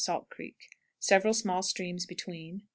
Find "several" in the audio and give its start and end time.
0.97-1.31